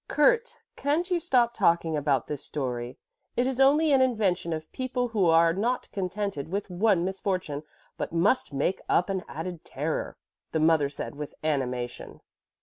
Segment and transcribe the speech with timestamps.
[0.07, 2.97] "Kurt, can't you stop talking about this story?
[3.37, 7.61] It is only an invention of people who are not contented with one misfortune
[7.97, 10.17] but must make up an added terror,"
[10.53, 12.21] the mother said with animation.